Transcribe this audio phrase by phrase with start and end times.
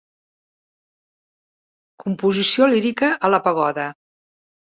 [2.05, 3.85] Composició lírica a la pagoda.